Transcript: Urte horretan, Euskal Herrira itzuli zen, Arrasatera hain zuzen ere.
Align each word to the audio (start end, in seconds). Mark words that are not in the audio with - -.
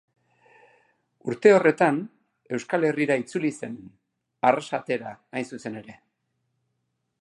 Urte 1.31 1.51
horretan, 1.57 1.99
Euskal 2.59 2.89
Herrira 2.89 3.19
itzuli 3.27 3.55
zen, 3.63 3.79
Arrasatera 4.53 5.17
hain 5.31 5.51
zuzen 5.55 5.83
ere. 5.85 6.01